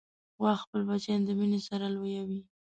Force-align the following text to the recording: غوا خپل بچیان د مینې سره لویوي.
غوا 0.39 0.53
خپل 0.63 0.81
بچیان 0.89 1.21
د 1.25 1.29
مینې 1.39 1.59
سره 1.67 1.85
لویوي. 1.95 2.39